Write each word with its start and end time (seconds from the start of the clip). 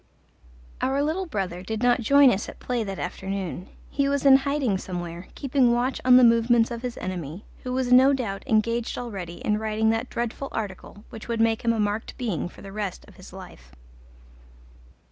Our 0.81 1.03
little 1.03 1.27
brother 1.27 1.61
did 1.61 1.83
not 1.83 2.01
join 2.01 2.31
us 2.31 2.49
at 2.49 2.57
play 2.59 2.83
that 2.83 2.97
afternoon: 2.97 3.69
he 3.91 4.09
was 4.09 4.25
in 4.25 4.37
hiding 4.37 4.79
somewhere, 4.79 5.27
keeping 5.35 5.73
watch 5.73 6.01
on 6.03 6.17
the 6.17 6.23
movements 6.23 6.71
of 6.71 6.81
his 6.81 6.97
enemy, 6.97 7.45
who 7.61 7.71
was 7.71 7.93
no 7.93 8.11
doubt 8.11 8.41
engaged 8.47 8.97
already 8.97 9.35
in 9.45 9.59
writing 9.59 9.91
that 9.91 10.09
dreadful 10.09 10.47
article 10.53 11.03
which 11.11 11.27
would 11.27 11.39
make 11.39 11.63
him 11.63 11.71
a 11.71 11.79
marked 11.79 12.17
being 12.17 12.49
for 12.49 12.63
the 12.63 12.71
rest 12.71 13.05
of 13.07 13.17
his 13.17 13.31
life. 13.31 13.73